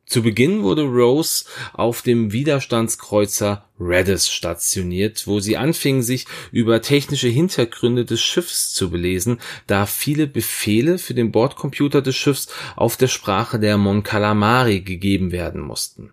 Zu 0.05 0.21
Beginn 0.21 0.61
wurde 0.61 0.83
Rose 0.83 1.45
auf 1.73 2.03
dem 2.03 2.31
Widerstandskreuzer 2.33 3.67
Redis 3.79 4.29
stationiert, 4.29 5.25
wo 5.25 5.39
sie 5.39 5.57
anfing, 5.57 6.03
sich 6.03 6.27
über 6.51 6.83
technische 6.83 7.29
Hintergründe 7.29 8.05
des 8.05 8.21
Schiffs 8.21 8.73
zu 8.73 8.91
belesen, 8.91 9.39
da 9.65 9.87
viele 9.87 10.27
Befehle 10.27 10.99
für 10.99 11.15
den 11.15 11.31
Bordcomputer 11.31 12.03
des 12.03 12.15
Schiffs 12.15 12.47
auf 12.75 12.95
der 12.95 13.07
Sprache 13.07 13.59
der 13.59 13.77
Mon 13.77 14.03
Calamari 14.03 14.81
gegeben 14.81 15.31
werden 15.31 15.61
mussten. 15.61 16.11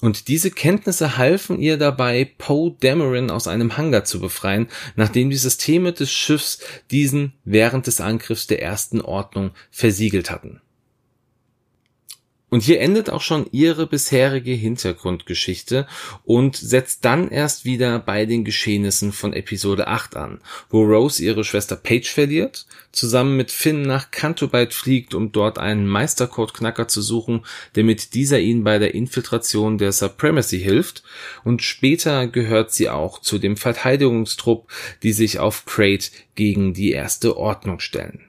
Und 0.00 0.28
diese 0.28 0.50
Kenntnisse 0.50 1.16
halfen 1.16 1.58
ihr 1.58 1.78
dabei, 1.78 2.30
Poe 2.38 2.76
Dameron 2.80 3.30
aus 3.30 3.48
einem 3.48 3.76
Hangar 3.76 4.04
zu 4.04 4.20
befreien, 4.20 4.68
nachdem 4.94 5.30
die 5.30 5.36
Systeme 5.36 5.92
des 5.92 6.10
Schiffs 6.10 6.60
diesen 6.90 7.32
während 7.44 7.86
des 7.86 8.00
Angriffs 8.00 8.46
der 8.46 8.62
ersten 8.62 9.00
Ordnung 9.00 9.52
versiegelt 9.70 10.30
hatten. 10.30 10.60
Und 12.56 12.62
hier 12.62 12.80
endet 12.80 13.10
auch 13.10 13.20
schon 13.20 13.44
ihre 13.52 13.86
bisherige 13.86 14.52
Hintergrundgeschichte 14.52 15.86
und 16.24 16.56
setzt 16.56 17.04
dann 17.04 17.28
erst 17.28 17.66
wieder 17.66 17.98
bei 17.98 18.24
den 18.24 18.46
Geschehnissen 18.46 19.12
von 19.12 19.34
Episode 19.34 19.88
8 19.88 20.16
an, 20.16 20.40
wo 20.70 20.82
Rose 20.82 21.22
ihre 21.22 21.44
Schwester 21.44 21.76
Paige 21.76 22.08
verliert, 22.08 22.64
zusammen 22.92 23.36
mit 23.36 23.50
Finn 23.50 23.82
nach 23.82 24.10
Cantobite 24.10 24.74
fliegt, 24.74 25.12
um 25.12 25.32
dort 25.32 25.58
einen 25.58 25.86
Meistercode-Knacker 25.86 26.88
zu 26.88 27.02
suchen, 27.02 27.44
damit 27.74 28.14
dieser 28.14 28.40
ihnen 28.40 28.64
bei 28.64 28.78
der 28.78 28.94
Infiltration 28.94 29.76
der 29.76 29.92
Supremacy 29.92 30.58
hilft, 30.58 31.02
und 31.44 31.60
später 31.60 32.26
gehört 32.26 32.72
sie 32.72 32.88
auch 32.88 33.20
zu 33.20 33.36
dem 33.36 33.58
Verteidigungstrupp, 33.58 34.72
die 35.02 35.12
sich 35.12 35.40
auf 35.40 35.66
Crate 35.66 36.08
gegen 36.36 36.72
die 36.72 36.92
erste 36.92 37.36
Ordnung 37.36 37.80
stellen. 37.80 38.25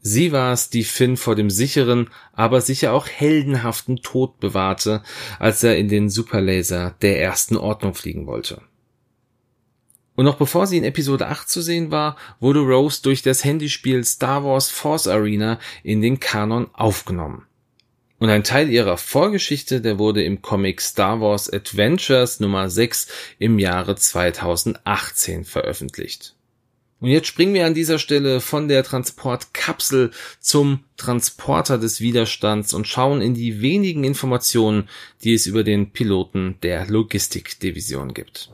Sie 0.00 0.32
war 0.32 0.52
es, 0.52 0.70
die 0.70 0.84
Finn 0.84 1.16
vor 1.16 1.34
dem 1.34 1.50
sicheren, 1.50 2.08
aber 2.32 2.60
sicher 2.60 2.92
auch 2.92 3.08
heldenhaften 3.08 3.96
Tod 3.96 4.38
bewahrte, 4.38 5.02
als 5.38 5.62
er 5.62 5.76
in 5.76 5.88
den 5.88 6.08
Superlaser 6.08 6.94
der 7.02 7.20
ersten 7.20 7.56
Ordnung 7.56 7.94
fliegen 7.94 8.26
wollte. 8.26 8.62
Und 10.14 10.24
noch 10.24 10.36
bevor 10.36 10.66
sie 10.66 10.76
in 10.76 10.84
Episode 10.84 11.28
8 11.28 11.48
zu 11.48 11.62
sehen 11.62 11.90
war, 11.90 12.16
wurde 12.40 12.60
Rose 12.60 13.02
durch 13.02 13.22
das 13.22 13.44
Handyspiel 13.44 14.04
Star 14.04 14.44
Wars 14.44 14.68
Force 14.68 15.06
Arena 15.06 15.60
in 15.84 16.02
den 16.02 16.18
Kanon 16.18 16.68
aufgenommen. 16.72 17.46
Und 18.18 18.30
ein 18.30 18.42
Teil 18.42 18.68
ihrer 18.68 18.96
Vorgeschichte, 18.96 19.80
der 19.80 19.98
wurde 19.98 20.24
im 20.24 20.42
Comic 20.42 20.80
Star 20.80 21.20
Wars 21.20 21.48
Adventures 21.52 22.40
Nummer 22.40 22.68
6 22.68 23.06
im 23.38 23.60
Jahre 23.60 23.94
2018 23.94 25.44
veröffentlicht. 25.44 26.34
Und 27.00 27.10
jetzt 27.10 27.28
springen 27.28 27.54
wir 27.54 27.64
an 27.64 27.74
dieser 27.74 28.00
Stelle 28.00 28.40
von 28.40 28.66
der 28.66 28.82
Transportkapsel 28.82 30.10
zum 30.40 30.80
Transporter 30.96 31.78
des 31.78 32.00
Widerstands 32.00 32.74
und 32.74 32.88
schauen 32.88 33.20
in 33.20 33.34
die 33.34 33.60
wenigen 33.60 34.02
Informationen, 34.02 34.88
die 35.22 35.34
es 35.34 35.46
über 35.46 35.62
den 35.62 35.92
Piloten 35.92 36.56
der 36.62 36.86
Logistikdivision 36.86 38.14
gibt. 38.14 38.50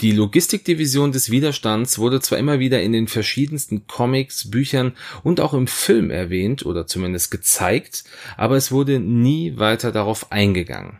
Die 0.00 0.12
Logistikdivision 0.12 1.10
des 1.10 1.30
Widerstands 1.30 1.98
wurde 1.98 2.20
zwar 2.20 2.38
immer 2.38 2.60
wieder 2.60 2.82
in 2.82 2.92
den 2.92 3.08
verschiedensten 3.08 3.86
Comics, 3.88 4.50
Büchern 4.50 4.92
und 5.24 5.40
auch 5.40 5.54
im 5.54 5.66
Film 5.66 6.10
erwähnt 6.10 6.66
oder 6.66 6.86
zumindest 6.86 7.30
gezeigt, 7.30 8.04
aber 8.36 8.56
es 8.56 8.70
wurde 8.70 9.00
nie 9.00 9.56
weiter 9.56 9.90
darauf 9.90 10.30
eingegangen. 10.30 10.98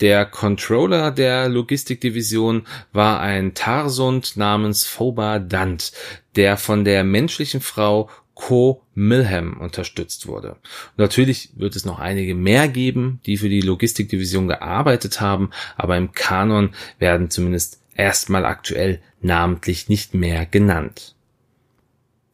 Der 0.00 0.26
Controller 0.26 1.10
der 1.10 1.48
Logistikdivision 1.48 2.66
war 2.92 3.20
ein 3.20 3.54
Tarsund 3.54 4.36
namens 4.36 4.84
Foba 4.84 5.38
Dant, 5.38 5.92
der 6.36 6.58
von 6.58 6.84
der 6.84 7.02
menschlichen 7.02 7.62
Frau 7.62 8.10
Co. 8.34 8.82
Milham 8.94 9.58
unterstützt 9.58 10.26
wurde. 10.26 10.56
natürlich 10.98 11.50
wird 11.56 11.74
es 11.74 11.86
noch 11.86 11.98
einige 11.98 12.34
mehr 12.34 12.68
geben, 12.68 13.20
die 13.24 13.38
für 13.38 13.48
die 13.48 13.62
Logistikdivision 13.62 14.46
gearbeitet 14.46 15.22
haben, 15.22 15.50
aber 15.76 15.96
im 15.96 16.12
Kanon 16.12 16.74
werden 16.98 17.30
zumindest 17.30 17.80
erstmal 17.94 18.44
aktuell 18.44 19.00
namentlich 19.22 19.88
nicht 19.88 20.12
mehr 20.12 20.44
genannt. 20.44 21.15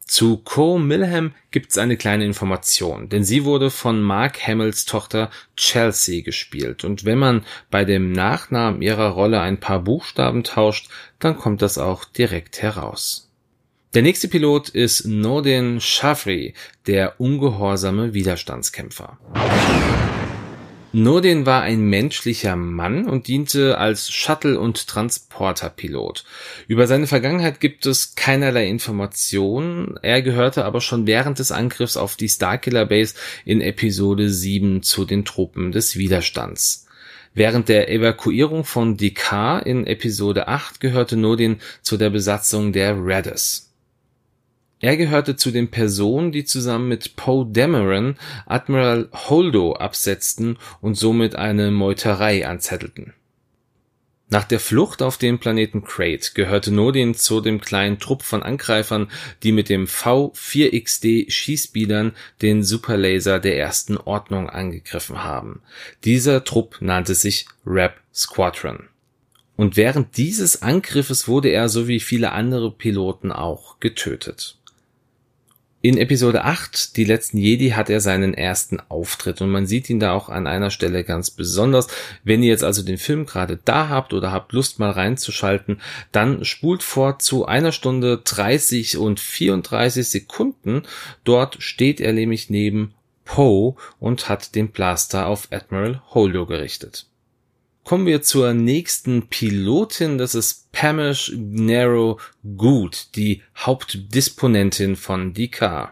Zu 0.05 0.37
Co. 0.37 0.77
Milham 0.77 1.33
gibt's 1.51 1.77
eine 1.77 1.97
kleine 1.97 2.25
Information, 2.25 3.09
denn 3.09 3.23
sie 3.23 3.45
wurde 3.45 3.69
von 3.69 4.01
Mark 4.01 4.45
Hamills 4.45 4.85
Tochter 4.85 5.29
Chelsea 5.55 6.21
gespielt 6.21 6.83
und 6.83 7.05
wenn 7.05 7.17
man 7.17 7.45
bei 7.71 7.85
dem 7.85 8.11
Nachnamen 8.11 8.81
ihrer 8.81 9.09
Rolle 9.09 9.39
ein 9.39 9.59
paar 9.59 9.79
Buchstaben 9.79 10.43
tauscht, 10.43 10.89
dann 11.19 11.37
kommt 11.37 11.61
das 11.61 11.77
auch 11.77 12.05
direkt 12.05 12.61
heraus. 12.61 13.29
Der 13.93 14.01
nächste 14.01 14.27
Pilot 14.27 14.69
ist 14.69 15.05
Nordin 15.05 15.79
Shafri, 15.79 16.55
der 16.87 17.19
ungehorsame 17.19 18.13
Widerstandskämpfer. 18.13 19.19
Nordin 20.95 21.47
war 21.47 21.63
ein 21.63 21.81
menschlicher 21.81 22.55
Mann 22.55 23.07
und 23.07 23.27
diente 23.27 23.79
als 23.79 24.11
Shuttle- 24.11 24.59
und 24.59 24.87
Transporterpilot. 24.87 26.23
Über 26.67 26.85
seine 26.85 27.07
Vergangenheit 27.07 27.59
gibt 27.59 27.87
es 27.87 28.13
keinerlei 28.13 28.67
Informationen. 28.67 29.97
Er 30.03 30.21
gehörte 30.21 30.65
aber 30.65 30.81
schon 30.81 31.07
während 31.07 31.39
des 31.39 31.51
Angriffs 31.51 31.97
auf 31.97 32.15
die 32.15 32.29
Starkiller 32.29 32.85
Base 32.85 33.15
in 33.43 33.59
Episode 33.59 34.29
7 34.29 34.83
zu 34.83 35.05
den 35.05 35.25
Truppen 35.25 35.71
des 35.71 35.97
Widerstands. 35.97 36.85
Während 37.33 37.69
der 37.69 37.89
Evakuierung 37.89 38.63
von 38.63 38.95
Dekar 38.95 39.65
in 39.65 39.87
Episode 39.87 40.47
8 40.47 40.79
gehörte 40.79 41.17
Nordin 41.17 41.59
zu 41.81 41.97
der 41.97 42.11
Besatzung 42.11 42.71
der 42.71 42.95
Raddus. 42.99 43.72
Er 44.83 44.97
gehörte 44.97 45.37
zu 45.37 45.51
den 45.51 45.71
Personen, 45.71 46.33
die 46.33 46.43
zusammen 46.43 46.89
mit 46.89 47.15
Poe 47.15 47.47
Dameron 47.49 48.17
Admiral 48.45 49.07
Holdo 49.13 49.77
absetzten 49.77 50.57
und 50.81 50.95
somit 50.95 51.37
eine 51.37 51.71
Meuterei 51.71 52.45
anzettelten. 52.45 53.13
Nach 54.27 54.43
der 54.43 54.59
Flucht 54.59 55.01
auf 55.01 55.17
den 55.17 55.39
Planeten 55.39 55.85
Crate 55.85 56.31
gehörte 56.33 56.73
Nodin 56.73 57.15
zu 57.15 57.39
dem 57.39 57.61
kleinen 57.61 57.97
Trupp 57.97 58.23
von 58.23 58.43
Angreifern, 58.43 59.09
die 59.41 59.53
mit 59.53 59.69
dem 59.69 59.85
V4XD 59.85 61.31
Schießbiedern 61.31 62.11
den 62.41 62.61
Superlaser 62.61 63.39
der 63.39 63.57
ersten 63.57 63.95
Ordnung 63.95 64.49
angegriffen 64.49 65.23
haben. 65.23 65.61
Dieser 66.03 66.43
Trupp 66.43 66.79
nannte 66.81 67.15
sich 67.15 67.45
Rap 67.65 68.01
Squadron. 68.13 68.89
Und 69.55 69.77
während 69.77 70.17
dieses 70.17 70.61
Angriffes 70.61 71.29
wurde 71.29 71.47
er 71.47 71.69
sowie 71.69 72.01
viele 72.01 72.33
andere 72.33 72.69
Piloten 72.69 73.31
auch 73.31 73.79
getötet. 73.79 74.57
In 75.85 75.97
Episode 75.97 76.45
8, 76.45 76.95
die 76.95 77.03
letzten 77.03 77.37
Jedi, 77.37 77.71
hat 77.71 77.89
er 77.89 77.99
seinen 77.99 78.33
ersten 78.33 78.79
Auftritt 78.87 79.41
und 79.41 79.49
man 79.49 79.65
sieht 79.65 79.89
ihn 79.89 79.99
da 79.99 80.13
auch 80.13 80.29
an 80.29 80.47
einer 80.47 80.69
Stelle 80.69 81.03
ganz 81.03 81.29
besonders. 81.29 81.89
Wenn 82.23 82.41
ihr 82.41 82.47
jetzt 82.47 82.63
also 82.63 82.83
den 82.83 82.97
Film 82.97 83.25
gerade 83.25 83.59
da 83.65 83.89
habt 83.89 84.13
oder 84.13 84.31
habt 84.31 84.53
Lust 84.53 84.79
mal 84.79 84.91
reinzuschalten, 84.91 85.81
dann 86.13 86.45
spult 86.45 86.83
vor 86.83 87.19
zu 87.19 87.45
einer 87.47 87.73
Stunde 87.73 88.21
30 88.23 88.95
und 88.95 89.19
34 89.19 90.07
Sekunden. 90.07 90.83
Dort 91.25 91.61
steht 91.61 91.99
er 91.99 92.13
nämlich 92.13 92.49
neben 92.49 92.93
Poe 93.25 93.75
und 93.99 94.29
hat 94.29 94.55
den 94.55 94.69
Blaster 94.69 95.27
auf 95.27 95.49
Admiral 95.51 96.01
Holdo 96.11 96.45
gerichtet. 96.45 97.07
Kommen 97.83 98.05
wir 98.05 98.21
zur 98.21 98.53
nächsten 98.53 99.27
Pilotin, 99.27 100.17
das 100.17 100.35
ist 100.35 100.71
Pamish 100.71 101.33
Nero 101.35 102.17
Good, 102.55 103.13
die 103.15 103.41
Hauptdisponentin 103.57 104.95
von 104.95 105.33
DK. 105.33 105.91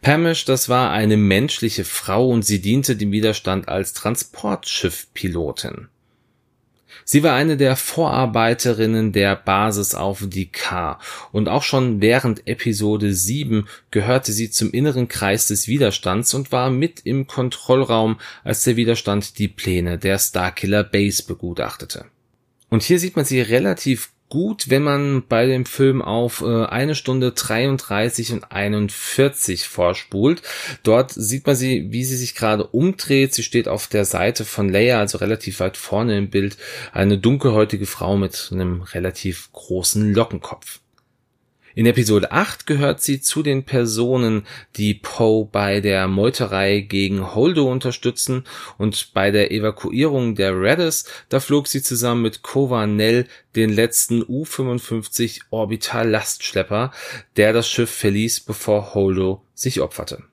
Pamish, 0.00 0.46
das 0.46 0.70
war 0.70 0.90
eine 0.90 1.18
menschliche 1.18 1.84
Frau 1.84 2.30
und 2.30 2.46
sie 2.46 2.62
diente 2.62 2.96
dem 2.96 3.12
Widerstand 3.12 3.68
als 3.68 3.92
Transportschiffpilotin. 3.92 5.88
Sie 7.04 7.22
war 7.22 7.34
eine 7.34 7.56
der 7.56 7.76
Vorarbeiterinnen 7.76 9.12
der 9.12 9.36
Basis 9.36 9.94
auf 9.94 10.22
Dikar 10.26 10.98
und 11.32 11.48
auch 11.48 11.62
schon 11.62 12.00
während 12.00 12.46
Episode 12.46 13.12
7 13.12 13.66
gehörte 13.90 14.32
sie 14.32 14.50
zum 14.50 14.70
inneren 14.72 15.08
Kreis 15.08 15.46
des 15.46 15.68
Widerstands 15.68 16.34
und 16.34 16.52
war 16.52 16.70
mit 16.70 17.00
im 17.04 17.26
Kontrollraum, 17.26 18.18
als 18.44 18.64
der 18.64 18.76
Widerstand 18.76 19.38
die 19.38 19.48
Pläne 19.48 19.98
der 19.98 20.18
Starkiller 20.18 20.84
Base 20.84 21.24
begutachtete. 21.24 22.06
Und 22.68 22.82
hier 22.82 22.98
sieht 22.98 23.16
man 23.16 23.24
sie 23.24 23.40
relativ 23.40 24.10
gut, 24.30 24.70
wenn 24.70 24.82
man 24.82 25.24
bei 25.28 25.44
dem 25.44 25.66
Film 25.66 26.00
auf 26.00 26.40
äh, 26.40 26.64
eine 26.64 26.94
Stunde 26.94 27.32
33 27.32 28.32
und 28.32 28.50
41 28.50 29.68
vorspult. 29.68 30.40
Dort 30.82 31.12
sieht 31.12 31.46
man 31.46 31.56
sie, 31.56 31.92
wie 31.92 32.04
sie 32.04 32.16
sich 32.16 32.34
gerade 32.34 32.64
umdreht. 32.64 33.34
Sie 33.34 33.42
steht 33.42 33.68
auf 33.68 33.88
der 33.88 34.06
Seite 34.06 34.46
von 34.46 34.70
Leia, 34.70 34.98
also 34.98 35.18
relativ 35.18 35.60
weit 35.60 35.76
vorne 35.76 36.16
im 36.16 36.30
Bild, 36.30 36.56
eine 36.92 37.18
dunkelhäutige 37.18 37.86
Frau 37.86 38.16
mit 38.16 38.48
einem 38.52 38.82
relativ 38.82 39.52
großen 39.52 40.14
Lockenkopf. 40.14 40.80
In 41.80 41.86
Episode 41.86 42.30
8 42.30 42.66
gehört 42.66 43.00
sie 43.00 43.22
zu 43.22 43.42
den 43.42 43.64
Personen, 43.64 44.46
die 44.76 44.92
Poe 44.92 45.48
bei 45.50 45.80
der 45.80 46.08
Meuterei 46.08 46.80
gegen 46.80 47.34
Holdo 47.34 47.72
unterstützen 47.72 48.44
und 48.76 49.14
bei 49.14 49.30
der 49.30 49.50
Evakuierung 49.50 50.34
der 50.34 50.60
Redis, 50.60 51.06
da 51.30 51.40
flog 51.40 51.68
sie 51.68 51.80
zusammen 51.80 52.20
mit 52.20 52.42
Kova 52.42 52.86
Nell 52.86 53.26
den 53.56 53.70
letzten 53.70 54.22
U-55 54.22 55.44
Orbital 55.48 56.10
Lastschlepper, 56.10 56.92
der 57.38 57.54
das 57.54 57.66
Schiff 57.66 57.90
verließ, 57.90 58.40
bevor 58.40 58.92
Holdo 58.92 59.40
sich 59.54 59.80
opferte. 59.80 60.24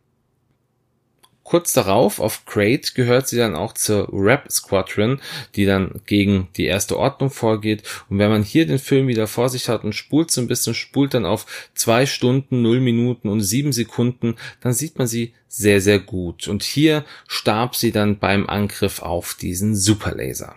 Kurz 1.47 1.71
darauf, 1.71 2.19
auf 2.19 2.45
Crate, 2.45 2.91
gehört 2.93 3.29
sie 3.29 3.37
dann 3.37 3.55
auch 3.55 3.71
zur 3.71 4.09
Rap 4.11 4.51
Squadron, 4.51 5.21
die 5.55 5.63
dann 5.63 6.01
gegen 6.05 6.49
die 6.57 6.65
erste 6.65 6.99
Ordnung 6.99 7.29
vorgeht. 7.29 7.83
Und 8.09 8.19
wenn 8.19 8.29
man 8.29 8.43
hier 8.43 8.67
den 8.67 8.79
Film 8.79 9.07
wieder 9.07 9.27
vor 9.27 9.47
sich 9.47 9.69
hat 9.69 9.85
und 9.85 9.95
spult 9.95 10.29
so 10.29 10.41
ein 10.41 10.49
bisschen, 10.49 10.73
spult 10.73 11.13
dann 11.13 11.25
auf 11.25 11.45
zwei 11.73 12.05
Stunden, 12.05 12.61
null 12.61 12.81
Minuten 12.81 13.29
und 13.29 13.39
sieben 13.39 13.71
Sekunden, 13.71 14.35
dann 14.59 14.73
sieht 14.73 14.97
man 14.97 15.07
sie 15.07 15.31
sehr, 15.47 15.79
sehr 15.79 15.99
gut. 15.99 16.49
Und 16.49 16.63
hier 16.63 17.05
starb 17.29 17.77
sie 17.77 17.93
dann 17.93 18.19
beim 18.19 18.49
Angriff 18.49 19.01
auf 19.01 19.33
diesen 19.33 19.73
Superlaser. 19.73 20.53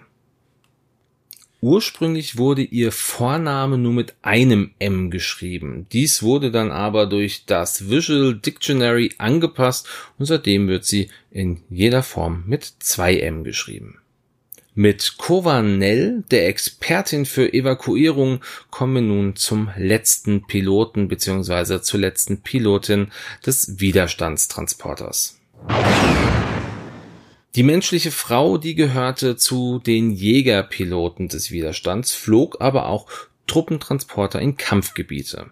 Ursprünglich 1.62 2.38
wurde 2.38 2.62
ihr 2.62 2.90
Vorname 2.90 3.76
nur 3.76 3.92
mit 3.92 4.14
einem 4.22 4.70
M 4.78 5.10
geschrieben. 5.10 5.86
Dies 5.92 6.22
wurde 6.22 6.50
dann 6.50 6.72
aber 6.72 7.06
durch 7.06 7.44
das 7.44 7.90
Visual 7.90 8.34
Dictionary 8.34 9.12
angepasst 9.18 9.86
und 10.18 10.24
seitdem 10.24 10.68
wird 10.68 10.86
sie 10.86 11.10
in 11.30 11.60
jeder 11.68 12.02
Form 12.02 12.44
mit 12.46 12.64
zwei 12.78 13.18
M 13.18 13.44
geschrieben. 13.44 13.98
Mit 14.74 15.16
Kovanel, 15.18 16.24
der 16.30 16.48
Expertin 16.48 17.26
für 17.26 17.52
Evakuierung, 17.52 18.40
kommen 18.70 18.94
wir 18.94 19.02
nun 19.02 19.36
zum 19.36 19.68
letzten 19.76 20.46
Piloten 20.46 21.08
bzw. 21.08 21.82
zur 21.82 22.00
letzten 22.00 22.40
Pilotin 22.40 23.08
des 23.44 23.80
Widerstandstransporters. 23.80 25.38
Die 27.56 27.64
menschliche 27.64 28.12
Frau, 28.12 28.58
die 28.58 28.76
gehörte 28.76 29.36
zu 29.36 29.80
den 29.80 30.12
Jägerpiloten 30.12 31.26
des 31.26 31.50
Widerstands, 31.50 32.12
flog 32.14 32.60
aber 32.60 32.86
auch 32.86 33.08
Truppentransporter 33.48 34.40
in 34.40 34.56
Kampfgebiete. 34.56 35.50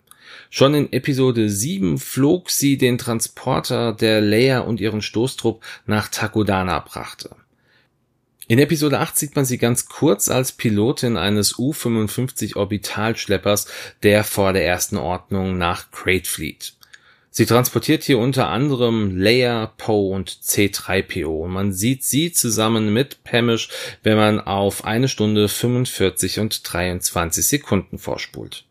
Schon 0.49 0.75
in 0.75 0.93
Episode 0.93 1.51
7 1.51 1.99
flog 1.99 2.51
sie 2.51 2.79
den 2.79 2.99
Transporter, 2.99 3.93
der 3.93 4.21
Leia 4.21 4.61
und 4.61 4.81
ihren 4.81 5.03
Stoßtrupp 5.03 5.65
nach 5.87 6.07
Takodana 6.07 6.79
brachte. 6.79 7.35
In 8.47 8.61
Episode 8.61 9.01
8 9.01 9.19
sieht 9.19 9.37
man 9.37 9.45
sie 9.45 9.59
ganz 9.59 9.87
kurz 9.89 10.29
als 10.29 10.53
Pilotin 10.53 11.17
eines 11.17 11.59
U-55 11.59 12.57
Orbitalschleppers, 12.57 13.67
der 14.05 14.23
vor 14.23 14.53
der 14.53 14.65
ersten 14.65 14.97
Ordnung 14.97 15.59
nach 15.59 15.91
Crate 15.91 16.29
flieht. 16.29 16.75
Sie 17.38 17.46
transportiert 17.46 18.03
hier 18.03 18.18
unter 18.18 18.48
anderem 18.48 19.16
Leia, 19.16 19.66
Poe 19.77 20.12
und 20.12 20.29
C3PO. 20.29 21.44
Und 21.44 21.53
man 21.53 21.72
sieht 21.72 22.03
sie 22.03 22.33
zusammen 22.33 22.92
mit 22.92 23.22
Pamish, 23.22 23.68
wenn 24.03 24.16
man 24.16 24.40
auf 24.40 24.85
eine 24.85 25.07
Stunde 25.07 25.48
45 25.48 26.40
und 26.40 26.61
23 26.64 27.46
Sekunden 27.46 27.98
vorspult. 27.98 28.64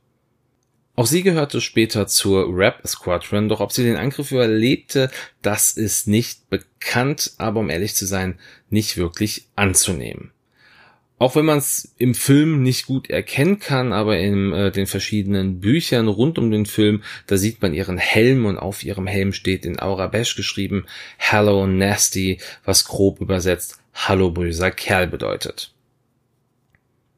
Auch 0.98 1.06
sie 1.06 1.24
gehörte 1.24 1.62
später 1.62 2.08
zur 2.08 2.46
Rap 2.54 2.86
Squadron, 2.86 3.48
doch 3.48 3.62
ob 3.62 3.72
sie 3.72 3.86
den 3.86 3.96
Angriff 3.96 4.34
überlebte, 4.34 5.12
das 5.42 5.72
ist 5.72 6.10
nicht 6.10 6.50
bekannt, 6.50 7.36
aber 7.38 7.62
um 7.62 7.70
ehrlich 7.70 7.96
zu 7.96 8.06
sein, 8.06 8.38
nicht 8.70 8.98
wirklich 8.98 9.48
anzunehmen. 9.56 10.34
Auch 11.20 11.36
wenn 11.36 11.46
man 11.46 11.58
es 11.58 11.96
im 11.98 12.14
Film 12.14 12.62
nicht 12.62 12.86
gut 12.86 13.10
erkennen 13.10 13.60
kann, 13.60 13.92
aber 13.92 14.20
in 14.20 14.54
äh, 14.54 14.72
den 14.72 14.86
verschiedenen 14.86 15.60
Büchern 15.60 16.08
rund 16.08 16.38
um 16.38 16.52
den 16.52 16.68
Film, 16.68 17.02
da 17.26 17.38
sieht 17.38 17.62
man 17.62 17.74
ihren 17.74 17.98
Helm 17.98 18.46
und 18.46 18.58
auf 18.58 18.84
ihrem 18.84 19.08
Helm 19.08 19.34
steht 19.34 19.66
in 19.66 19.80
Aurabesh 19.80 20.36
geschrieben 20.36 20.86
Hello 21.18 21.66
Nasty, 21.66 22.40
was 22.66 22.86
grob 22.86 23.20
übersetzt 23.20 23.80
Hallo 23.96 24.30
böser 24.30 24.70
Kerl 24.70 25.08
bedeutet. 25.08 25.74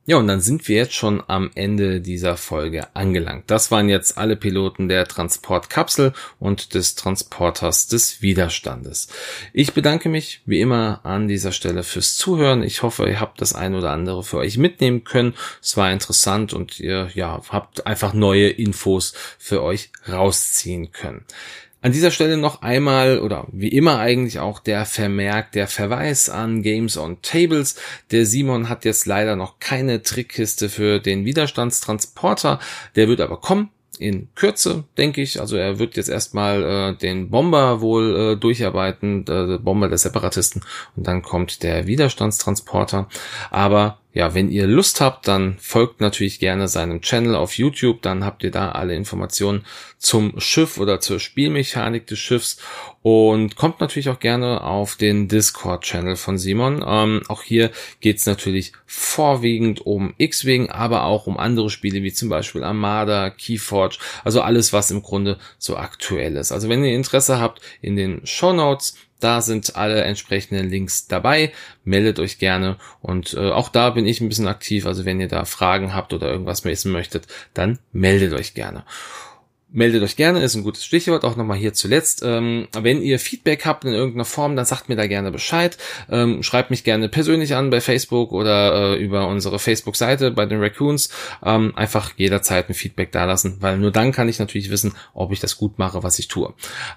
Ja, 0.09 0.17
und 0.17 0.25
dann 0.25 0.41
sind 0.41 0.67
wir 0.67 0.75
jetzt 0.75 0.95
schon 0.95 1.21
am 1.27 1.51
Ende 1.53 2.01
dieser 2.01 2.35
Folge 2.35 2.87
angelangt. 2.95 3.43
Das 3.45 3.69
waren 3.69 3.89
jetzt 3.89 4.17
alle 4.17 4.35
Piloten 4.35 4.89
der 4.89 5.05
Transportkapsel 5.05 6.13
und 6.39 6.73
des 6.73 6.95
Transporters 6.95 7.85
des 7.85 8.19
Widerstandes. 8.19 9.09
Ich 9.53 9.73
bedanke 9.73 10.09
mich 10.09 10.41
wie 10.47 10.61
immer 10.61 11.01
an 11.03 11.27
dieser 11.27 11.51
Stelle 11.51 11.83
fürs 11.83 12.17
Zuhören. 12.17 12.63
Ich 12.63 12.81
hoffe, 12.81 13.07
ihr 13.07 13.19
habt 13.19 13.39
das 13.39 13.53
ein 13.53 13.75
oder 13.75 13.91
andere 13.91 14.23
für 14.23 14.37
euch 14.37 14.57
mitnehmen 14.57 15.03
können. 15.03 15.35
Es 15.61 15.77
war 15.77 15.91
interessant 15.91 16.53
und 16.53 16.79
ihr 16.79 17.11
ja, 17.13 17.39
habt 17.49 17.85
einfach 17.85 18.13
neue 18.13 18.49
Infos 18.49 19.13
für 19.37 19.61
euch 19.61 19.91
rausziehen 20.07 20.91
können. 20.91 21.23
An 21.81 21.93
dieser 21.93 22.11
Stelle 22.11 22.35
noch 22.35 22.61
einmal 22.61 23.19
oder 23.19 23.47
wie 23.53 23.69
immer 23.69 23.99
eigentlich 23.99 24.39
auch 24.39 24.59
der 24.59 24.85
Vermerk, 24.85 25.53
der 25.53 25.67
Verweis 25.67 26.29
an 26.29 26.61
Games 26.61 26.97
on 26.97 27.21
Tables. 27.21 27.75
Der 28.11 28.25
Simon 28.25 28.67
hat 28.67 28.83
jetzt 28.83 29.05
leider 29.05 29.37
noch 29.37 29.59
keine 29.59 30.01
Trickkiste 30.01 30.67
für 30.67 30.99
den 30.99 31.23
Widerstandstransporter. 31.23 32.59
Der 32.97 33.07
wird 33.07 33.21
aber 33.21 33.37
kommen 33.37 33.69
in 33.97 34.29
Kürze, 34.35 34.85
denke 34.97 35.21
ich. 35.21 35.39
Also 35.39 35.55
er 35.55 35.79
wird 35.79 35.95
jetzt 35.95 36.09
erstmal 36.09 36.63
äh, 36.63 36.95
den 36.95 37.29
Bomber 37.29 37.81
wohl 37.81 38.15
äh, 38.15 38.35
durcharbeiten, 38.37 39.25
äh, 39.27 39.57
Bomber 39.57 39.89
der 39.89 39.97
Separatisten 39.97 40.61
und 40.95 41.07
dann 41.07 41.21
kommt 41.21 41.63
der 41.63 41.85
Widerstandstransporter. 41.85 43.07
Aber 43.51 43.98
ja, 44.11 44.33
wenn 44.33 44.49
ihr 44.49 44.65
Lust 44.65 45.01
habt, 45.01 45.27
dann 45.27 45.57
folgt 45.59 46.01
natürlich 46.01 46.39
gerne 46.39 46.67
seinem 46.67 47.01
Channel 47.01 47.35
auf 47.35 47.57
YouTube, 47.57 48.01
dann 48.01 48.25
habt 48.25 48.43
ihr 48.43 48.49
da 48.49 48.71
alle 48.71 48.95
Informationen 48.95 49.65
zum 49.99 50.39
Schiff 50.39 50.79
oder 50.79 50.99
zur 50.99 51.19
Spielmechanik 51.19 52.07
des 52.07 52.17
Schiffs 52.17 52.57
und 53.03 53.55
kommt 53.55 53.79
natürlich 53.81 54.09
auch 54.09 54.19
gerne 54.19 54.63
auf 54.63 54.95
den 54.95 55.27
Discord-Channel 55.27 56.15
von 56.15 56.39
Simon. 56.39 56.83
Ähm, 56.85 57.21
auch 57.27 57.43
hier 57.43 57.69
geht's 58.01 58.25
natürlich 58.25 58.73
vorwiegend 58.87 59.85
um 59.85 60.15
X-Wing, 60.17 60.69
aber 60.69 61.03
auch 61.03 61.27
um 61.27 61.37
andere 61.37 61.69
Spiele 61.69 62.01
wie 62.01 62.11
zum 62.11 62.29
Beispiel 62.29 62.63
Armada, 62.63 63.29
Keyforge, 63.29 63.99
also 64.23 64.41
alles, 64.41 64.73
was 64.73 64.89
im 64.89 65.03
Grunde 65.03 65.37
so 65.59 65.77
aktuell 65.77 66.35
ist. 66.35 66.51
Also 66.51 66.67
wenn 66.67 66.83
ihr 66.83 66.95
Interesse 66.95 67.39
habt, 67.39 67.61
in 67.81 67.95
den 67.95 68.25
Show 68.25 68.53
Notes 68.53 68.95
da 69.19 69.41
sind 69.41 69.75
alle 69.75 70.01
entsprechenden 70.03 70.69
Links 70.69 71.07
dabei. 71.07 71.51
Meldet 71.83 72.19
euch 72.19 72.39
gerne 72.39 72.77
und 73.01 73.33
äh, 73.33 73.51
auch 73.51 73.69
da 73.69 73.91
bin 73.91 74.05
ich 74.05 74.21
ein 74.21 74.29
bisschen 74.29 74.47
aktiv. 74.47 74.85
Also 74.85 75.05
wenn 75.05 75.19
ihr 75.19 75.27
da 75.27 75.45
Fragen 75.45 75.93
habt 75.93 76.13
oder 76.13 76.29
irgendwas 76.29 76.63
wissen 76.65 76.91
möchtet, 76.91 77.27
dann 77.53 77.79
meldet 77.91 78.33
euch 78.33 78.53
gerne. 78.53 78.83
meldet 79.71 80.01
euch 80.01 80.15
gerne, 80.15 80.41
ist 80.41 80.55
ein 80.55 80.63
gutes 80.63 80.83
Stichwort, 80.83 81.23
auch 81.23 81.35
nochmal 81.35 81.57
hier 81.57 81.73
zuletzt. 81.73 82.23
Ähm, 82.25 82.67
wenn 82.73 83.01
ihr 83.01 83.19
Feedback 83.19 83.65
habt 83.65 83.85
in 83.85 83.93
irgendeiner 83.93 84.25
Form, 84.25 84.55
dann 84.55 84.65
sagt 84.65 84.89
mir 84.89 84.95
da 84.95 85.05
gerne 85.07 85.31
Bescheid. 85.31 85.77
Ähm, 86.09 86.41
schreibt 86.41 86.71
mich 86.71 86.83
gerne 86.83 87.09
persönlich 87.09 87.55
an 87.55 87.69
bei 87.69 87.81
Facebook 87.81 88.31
oder 88.31 88.95
äh, 88.95 88.95
über 88.97 89.27
unsere 89.27 89.59
Facebook-Seite 89.59 90.31
bei 90.31 90.45
den 90.45 90.59
Raccoons. 90.59 91.09
Ähm, 91.43 91.75
einfach 91.75 92.13
jederzeit 92.17 92.69
ein 92.69 92.73
Feedback 92.73 93.11
dalassen, 93.11 93.57
weil 93.59 93.77
nur 93.77 93.91
dann 93.91 94.11
kann 94.11 94.29
ich 94.29 94.39
natürlich 94.39 94.71
wissen, 94.71 94.93
ob 95.13 95.31
ich 95.31 95.39
das 95.39 95.57
gut 95.57 95.77
mache, 95.77 96.01
was 96.03 96.17
ich 96.17 96.27
tue. 96.27 96.53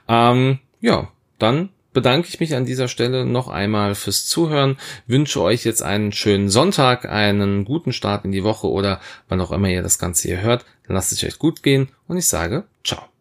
Ähm, 0.08 0.58
ja, 0.80 1.10
dann 1.38 1.70
bedanke 1.92 2.28
ich 2.28 2.40
mich 2.40 2.54
an 2.54 2.64
dieser 2.64 2.88
Stelle 2.88 3.24
noch 3.24 3.48
einmal 3.48 3.94
fürs 3.94 4.26
Zuhören, 4.26 4.78
wünsche 5.06 5.40
euch 5.40 5.64
jetzt 5.64 5.82
einen 5.82 6.12
schönen 6.12 6.48
Sonntag, 6.48 7.08
einen 7.08 7.64
guten 7.64 7.92
Start 7.92 8.24
in 8.24 8.32
die 8.32 8.44
Woche 8.44 8.68
oder 8.68 9.00
wann 9.28 9.40
auch 9.40 9.52
immer 9.52 9.68
ihr 9.68 9.82
das 9.82 9.98
Ganze 9.98 10.28
hier 10.28 10.40
hört. 10.40 10.64
Lasst 10.86 11.12
es 11.12 11.24
euch 11.24 11.38
gut 11.38 11.62
gehen 11.62 11.88
und 12.06 12.18
ich 12.18 12.26
sage 12.26 12.64
ciao. 12.84 13.11